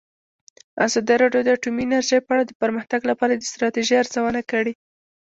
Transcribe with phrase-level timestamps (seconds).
[0.85, 4.73] ازادي راډیو د اټومي انرژي په اړه د پرمختګ لپاره د ستراتیژۍ ارزونه کړې.